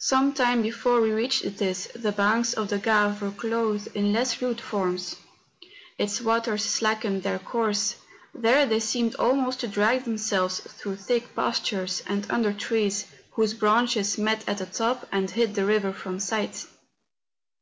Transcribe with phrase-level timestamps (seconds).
[0.00, 4.42] Some time before we reached this, the banks of the Grave were clothed in less
[4.42, 5.16] rude forms;
[5.96, 7.96] its waters slackened their course;
[8.34, 14.18] there they seemed almost to drag themselves through thick pastures, and under trees, whose branches
[14.18, 16.66] met at the top and hid the river from sight.